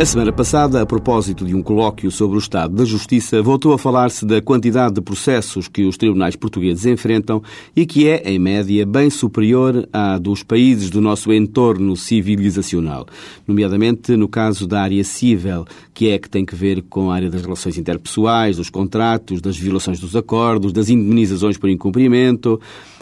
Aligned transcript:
A 0.00 0.04
semana 0.04 0.32
passada, 0.32 0.80
a 0.80 0.86
propósito 0.86 1.44
de 1.44 1.56
um 1.56 1.60
colóquio 1.60 2.08
sobre 2.12 2.36
o 2.36 2.38
estado 2.38 2.72
da 2.72 2.84
justiça, 2.84 3.42
voltou 3.42 3.72
a 3.72 3.78
falar-se 3.78 4.24
da 4.24 4.40
quantidade 4.40 4.94
de 4.94 5.00
processos 5.00 5.66
que 5.66 5.84
os 5.84 5.96
tribunais 5.96 6.36
portugueses 6.36 6.86
enfrentam 6.86 7.42
e 7.74 7.84
que 7.84 8.06
é, 8.06 8.22
em 8.30 8.38
média, 8.38 8.86
bem 8.86 9.10
superior 9.10 9.88
à 9.92 10.16
dos 10.16 10.44
países 10.44 10.88
do 10.88 11.00
nosso 11.00 11.32
entorno 11.32 11.96
civilizacional, 11.96 13.06
nomeadamente 13.44 14.16
no 14.16 14.28
caso 14.28 14.68
da 14.68 14.82
área 14.82 15.02
civil, 15.02 15.64
que 15.92 16.10
é 16.10 16.16
que 16.16 16.30
tem 16.30 16.46
que 16.46 16.54
ver 16.54 16.82
com 16.82 17.10
a 17.10 17.16
área 17.16 17.28
das 17.28 17.42
relações 17.42 17.76
interpessoais, 17.76 18.56
dos 18.56 18.70
contratos, 18.70 19.40
das 19.40 19.56
violações 19.56 19.98
dos 19.98 20.14
acordos, 20.14 20.72
das 20.72 20.88
indemnizações 20.90 21.58
por 21.58 21.68
incumprimento. 21.68 22.60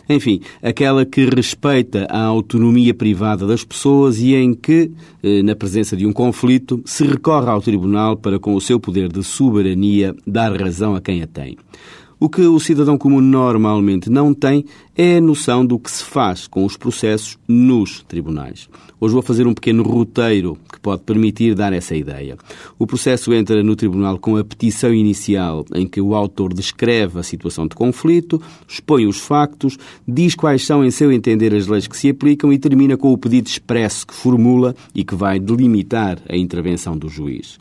Enfim, 0.09 0.41
aquela 0.62 1.05
que 1.05 1.24
respeita 1.24 2.06
a 2.09 2.23
autonomia 2.23 2.95
privada 2.95 3.46
das 3.46 3.65
pessoas 3.65 4.19
e 4.19 4.34
em 4.34 4.55
que, 4.55 4.91
eh, 5.23 5.42
na 5.42 5.56
presença 5.56 5.96
de 5.96 6.06
um 6.06 6.12
conflito, 6.12 6.80
se 6.84 7.05
recorre 7.05 7.51
ao 7.51 7.60
tribunal 7.60 8.16
para, 8.16 8.38
com 8.38 8.55
o 8.55 8.60
seu 8.60 8.79
poder 8.79 9.10
de 9.10 9.24
soberania, 9.24 10.15
dar 10.27 10.55
razão 10.60 10.95
a 10.95 11.01
quem 11.01 11.23
a 11.23 11.27
tem. 11.27 11.56
O 12.19 12.30
que 12.30 12.41
o 12.41 12.59
cidadão 12.59 12.96
comum 12.96 13.20
normalmente 13.20 14.09
não 14.09 14.32
tem 14.32 14.65
é 14.96 15.18
a 15.18 15.20
noção 15.20 15.64
do 15.64 15.78
que 15.78 15.91
se 15.91 16.02
faz 16.02 16.46
com 16.46 16.64
os 16.64 16.74
processos 16.74 17.37
nos 17.46 18.02
tribunais. 18.09 18.66
Hoje 18.98 19.12
vou 19.12 19.23
fazer 19.23 19.46
um 19.46 19.52
pequeno 19.52 19.82
roteiro 19.82 20.56
que 20.73 20.80
pode 20.80 21.02
permitir 21.02 21.54
dar 21.54 21.74
essa 21.74 21.95
ideia. 21.95 22.38
O 22.78 22.87
processo 22.87 23.34
entra 23.34 23.62
no 23.62 23.77
tribunal 23.77 24.18
com 24.18 24.38
a 24.38 24.45
petição 24.45 24.95
inicial, 24.95 25.66
em 25.74 25.87
que 25.87 26.01
o 26.01 26.14
autor 26.14 26.54
descreve 26.54 27.18
a 27.18 27.23
situação 27.23 27.66
de 27.66 27.77
conflito, 27.77 28.40
expõe 28.66 29.06
os 29.06 29.18
factos, 29.18 29.77
diz 30.09 30.34
quais 30.34 30.64
são, 30.64 30.82
em 30.82 30.90
seu 30.90 31.13
entender, 31.13 31.54
as 31.54 31.66
leis 31.66 31.87
que 31.87 31.96
se 31.96 32.09
aplicam 32.09 32.51
e 32.51 32.59
termina 32.59 32.96
com 32.96 33.13
o 33.13 33.18
pedido 33.18 33.48
expresso 33.48 34.07
que 34.07 34.15
formula 34.15 34.74
e 34.95 35.04
que 35.04 35.15
vai 35.15 35.38
delimitar 35.38 36.18
a 36.26 36.37
intervenção 36.37 36.96
do 36.96 37.10
juiz. 37.10 37.59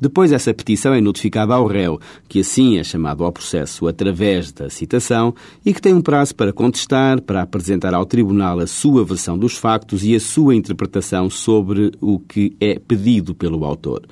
Depois, 0.00 0.30
essa 0.30 0.54
petição 0.54 0.94
é 0.94 1.00
notificada 1.00 1.54
ao 1.54 1.66
réu, 1.66 2.00
que 2.28 2.38
assim 2.38 2.78
é 2.78 2.84
chamado 2.84 3.24
ao 3.24 3.32
processo 3.32 3.88
através 3.88 4.52
da 4.52 4.70
citação 4.70 5.34
e 5.66 5.74
que 5.74 5.82
tem 5.82 5.92
um 5.92 6.00
prazo 6.00 6.36
para 6.36 6.52
contestar, 6.78 7.20
para 7.20 7.42
apresentar 7.42 7.92
ao 7.92 8.06
tribunal 8.06 8.60
a 8.60 8.66
sua 8.66 9.04
versão 9.04 9.36
dos 9.36 9.56
factos 9.56 10.04
e 10.04 10.14
a 10.14 10.20
sua 10.20 10.54
interpretação 10.54 11.28
sobre 11.28 11.90
o 12.00 12.18
que 12.20 12.56
é 12.60 12.78
pedido 12.78 13.34
pelo 13.34 13.64
autor. 13.64 14.02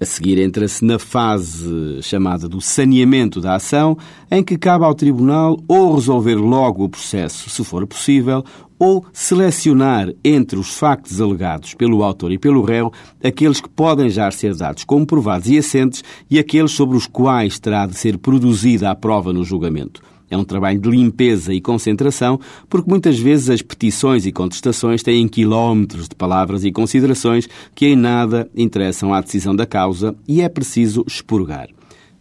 A 0.00 0.04
seguir, 0.04 0.38
entra-se 0.38 0.84
na 0.84 0.98
fase 0.98 2.00
chamada 2.02 2.48
do 2.48 2.60
saneamento 2.60 3.40
da 3.40 3.54
ação, 3.54 3.96
em 4.30 4.42
que 4.42 4.58
cabe 4.58 4.84
ao 4.84 4.94
Tribunal 4.94 5.58
ou 5.68 5.94
resolver 5.94 6.34
logo 6.34 6.84
o 6.84 6.88
processo, 6.88 7.48
se 7.48 7.64
for 7.64 7.86
possível, 7.86 8.44
ou 8.78 9.04
selecionar 9.12 10.12
entre 10.24 10.58
os 10.58 10.76
factos 10.76 11.20
alegados 11.20 11.74
pelo 11.74 12.02
autor 12.02 12.32
e 12.32 12.38
pelo 12.38 12.62
réu 12.62 12.92
aqueles 13.22 13.60
que 13.60 13.68
podem 13.68 14.10
já 14.10 14.28
ser 14.30 14.54
dados 14.54 14.84
como 14.84 15.06
provados 15.06 15.48
e 15.48 15.58
assentes 15.58 16.02
e 16.28 16.40
aqueles 16.40 16.72
sobre 16.72 16.96
os 16.96 17.06
quais 17.06 17.58
terá 17.58 17.86
de 17.86 17.94
ser 17.94 18.18
produzida 18.18 18.90
a 18.90 18.94
prova 18.96 19.32
no 19.32 19.44
julgamento. 19.44 20.02
É 20.30 20.36
um 20.36 20.44
trabalho 20.44 20.78
de 20.78 20.88
limpeza 20.88 21.52
e 21.52 21.60
concentração, 21.60 22.40
porque 22.68 22.88
muitas 22.88 23.18
vezes 23.18 23.50
as 23.50 23.62
petições 23.62 24.26
e 24.26 24.32
contestações 24.32 25.02
têm 25.02 25.28
quilómetros 25.28 26.08
de 26.08 26.14
palavras 26.14 26.64
e 26.64 26.72
considerações 26.72 27.48
que 27.74 27.86
em 27.86 27.96
nada 27.96 28.48
interessam 28.56 29.12
à 29.12 29.20
decisão 29.20 29.54
da 29.54 29.66
causa 29.66 30.14
e 30.26 30.40
é 30.40 30.48
preciso 30.48 31.04
expurgar. 31.06 31.68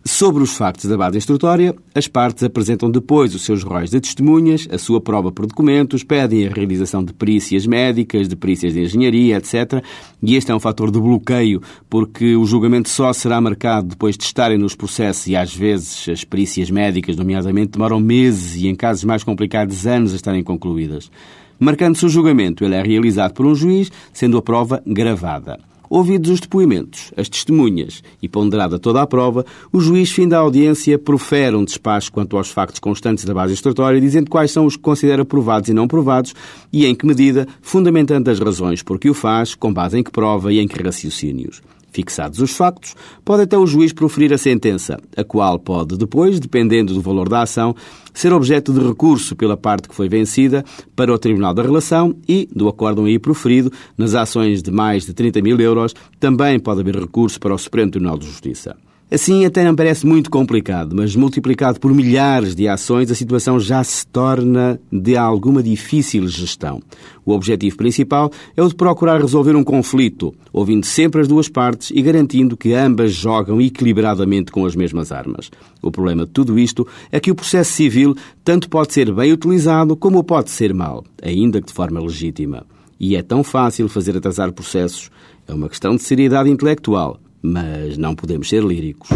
Sobre 0.05 0.43
os 0.43 0.57
factos 0.57 0.89
da 0.89 0.97
base 0.97 1.17
instrutória, 1.17 1.73
as 1.95 2.09
partes 2.09 2.43
apresentam 2.43 2.91
depois 2.91 3.33
os 3.33 3.41
seus 3.43 3.63
róis 3.63 3.89
de 3.89 4.01
testemunhas, 4.01 4.67
a 4.69 4.77
sua 4.77 4.99
prova 4.99 5.31
por 5.31 5.45
documentos, 5.45 6.03
pedem 6.03 6.45
a 6.45 6.51
realização 6.51 7.05
de 7.05 7.13
perícias 7.13 7.65
médicas, 7.65 8.27
de 8.27 8.35
perícias 8.35 8.73
de 8.73 8.81
engenharia, 8.81 9.37
etc. 9.37 9.81
E 10.21 10.35
este 10.35 10.51
é 10.51 10.55
um 10.55 10.59
fator 10.59 10.91
de 10.91 10.99
bloqueio, 10.99 11.61
porque 11.89 12.35
o 12.35 12.43
julgamento 12.45 12.89
só 12.89 13.13
será 13.13 13.39
marcado 13.39 13.87
depois 13.87 14.17
de 14.17 14.25
estarem 14.25 14.57
nos 14.57 14.75
processos 14.75 15.27
e 15.27 15.37
às 15.37 15.55
vezes 15.55 16.09
as 16.09 16.25
perícias 16.25 16.69
médicas, 16.69 17.15
nomeadamente, 17.15 17.71
demoram 17.71 18.01
meses 18.01 18.61
e, 18.61 18.67
em 18.67 18.75
casos 18.75 19.05
mais 19.05 19.23
complicados, 19.23 19.87
anos 19.87 20.11
a 20.11 20.17
estarem 20.17 20.43
concluídas. 20.43 21.09
Marcando-se 21.57 22.05
o 22.05 22.09
julgamento, 22.09 22.65
ele 22.65 22.75
é 22.75 22.83
realizado 22.83 23.33
por 23.33 23.45
um 23.45 23.55
juiz, 23.55 23.89
sendo 24.11 24.37
a 24.37 24.41
prova 24.41 24.83
gravada. 24.85 25.59
Ouvidos 25.95 26.31
os 26.31 26.39
depoimentos, 26.39 27.13
as 27.15 27.29
testemunhas 27.29 28.01
e 28.19 28.27
ponderada 28.27 28.79
toda 28.79 28.99
a 28.99 29.05
prova, 29.05 29.45
o 29.71 29.79
juiz, 29.79 30.09
fim 30.09 30.27
da 30.27 30.39
audiência, 30.39 30.97
profere 30.97 31.55
um 31.55 31.63
despacho 31.63 32.11
quanto 32.11 32.35
aos 32.35 32.49
factos 32.49 32.79
constantes 32.79 33.25
da 33.25 33.31
base 33.31 33.53
instrutória, 33.53 34.01
dizendo 34.01 34.27
quais 34.27 34.49
são 34.49 34.65
os 34.65 34.75
que 34.75 34.81
considera 34.81 35.23
provados 35.23 35.69
e 35.69 35.73
não 35.73 35.87
provados 35.87 36.33
e 36.73 36.87
em 36.87 36.95
que 36.95 37.05
medida, 37.05 37.47
fundamentando 37.61 38.27
as 38.27 38.39
razões 38.39 38.81
por 38.81 38.97
que 38.97 39.07
o 39.07 39.13
faz, 39.13 39.53
com 39.53 39.71
base 39.71 39.95
em 39.99 40.03
que 40.03 40.09
prova 40.09 40.51
e 40.51 40.57
em 40.57 40.67
que 40.67 40.81
raciocínios. 40.81 41.61
Fixados 41.93 42.39
os 42.39 42.57
factos, 42.57 42.95
pode 43.23 43.43
até 43.43 43.55
o 43.55 43.67
juiz 43.67 43.93
proferir 43.93 44.33
a 44.33 44.37
sentença, 44.37 44.99
a 45.15 45.23
qual 45.23 45.59
pode 45.59 45.95
depois, 45.95 46.39
dependendo 46.39 46.91
do 46.91 47.01
valor 47.01 47.29
da 47.29 47.43
ação, 47.43 47.75
ser 48.13 48.33
objeto 48.33 48.73
de 48.73 48.79
recurso 48.79 49.35
pela 49.35 49.55
parte 49.55 49.87
que 49.87 49.95
foi 49.95 50.09
vencida 50.09 50.65
para 50.95 51.13
o 51.13 51.17
Tribunal 51.19 51.53
da 51.53 51.61
Relação 51.61 52.15
e, 52.27 52.49
do 52.51 52.67
acórdão 52.67 53.05
aí 53.05 53.19
proferido, 53.19 53.71
nas 53.95 54.15
ações 54.15 54.63
de 54.63 54.71
mais 54.71 55.05
de 55.05 55.13
30 55.13 55.41
mil 55.41 55.59
euros, 55.59 55.93
também 56.19 56.59
pode 56.59 56.81
haver 56.81 56.95
recurso 56.95 57.39
para 57.39 57.53
o 57.53 57.57
Supremo 57.57 57.91
Tribunal 57.91 58.17
de 58.17 58.25
Justiça. 58.25 58.75
Assim 59.13 59.45
até 59.45 59.63
não 59.63 59.75
parece 59.75 60.07
muito 60.07 60.27
complicado, 60.27 60.95
mas 60.95 61.15
multiplicado 61.15 61.79
por 61.79 61.93
milhares 61.93 62.55
de 62.55 62.67
ações, 62.67 63.11
a 63.11 63.15
situação 63.15 63.59
já 63.59 63.83
se 63.83 64.07
torna 64.07 64.79
de 64.91 65.15
alguma 65.15 65.61
difícil 65.61 66.27
gestão. 66.27 66.81
O 67.23 67.31
objetivo 67.31 67.77
principal 67.77 68.31
é 68.57 68.63
o 68.63 68.67
de 68.67 68.73
procurar 68.73 69.21
resolver 69.21 69.55
um 69.55 69.63
conflito, 69.63 70.33
ouvindo 70.51 70.87
sempre 70.87 71.21
as 71.21 71.27
duas 71.27 71.47
partes 71.47 71.91
e 71.93 72.01
garantindo 72.01 72.57
que 72.57 72.73
ambas 72.73 73.13
jogam 73.13 73.61
equilibradamente 73.61 74.51
com 74.51 74.65
as 74.65 74.75
mesmas 74.75 75.11
armas. 75.11 75.51
O 75.79 75.91
problema 75.91 76.25
de 76.25 76.31
tudo 76.31 76.57
isto 76.57 76.87
é 77.11 77.19
que 77.19 77.29
o 77.29 77.35
processo 77.35 77.71
civil 77.71 78.15
tanto 78.43 78.67
pode 78.67 78.93
ser 78.93 79.13
bem 79.13 79.31
utilizado 79.31 79.95
como 79.95 80.23
pode 80.23 80.49
ser 80.49 80.73
mal, 80.73 81.03
ainda 81.21 81.61
que 81.61 81.67
de 81.67 81.73
forma 81.73 82.01
legítima. 82.01 82.65
E 82.99 83.15
é 83.15 83.21
tão 83.21 83.43
fácil 83.43 83.87
fazer 83.87 84.17
atrasar 84.17 84.51
processos. 84.51 85.11
É 85.47 85.53
uma 85.53 85.69
questão 85.69 85.95
de 85.95 86.01
seriedade 86.01 86.49
intelectual 86.49 87.19
mas 87.43 87.97
não 87.97 88.15
podemos 88.15 88.47
ser 88.47 88.63
líricos. 88.63 89.09